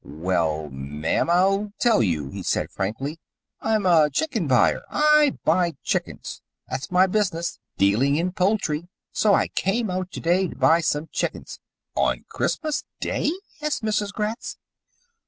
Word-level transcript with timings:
"Well, 0.03 0.71
ma'am, 0.71 1.29
I'll 1.29 1.73
tell 1.77 2.01
you," 2.01 2.29
he 2.31 2.41
said 2.41 2.71
frankly. 2.71 3.19
"I'm 3.61 3.85
a 3.85 4.09
chicken 4.09 4.47
buyer. 4.47 4.81
I 4.89 5.37
buy 5.43 5.75
chickens. 5.83 6.41
That's 6.67 6.89
my 6.89 7.05
business 7.05 7.59
dealin' 7.77 8.15
in 8.15 8.31
poultry 8.31 8.87
so 9.11 9.35
I 9.35 9.49
came 9.49 9.91
out 9.91 10.09
to 10.13 10.19
day 10.19 10.47
to 10.47 10.55
buy 10.55 10.81
some 10.81 11.09
chickens" 11.11 11.59
"On 11.95 12.25
Christmas 12.29 12.83
Day?" 12.99 13.31
asked 13.61 13.83
Mrs. 13.83 14.11
Gratz. 14.11 14.57